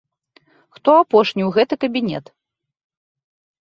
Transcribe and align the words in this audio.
Хто 0.77 0.89
апошні 1.01 1.43
ў 1.47 1.51
гэты 1.59 1.73
кабінет? 1.85 2.25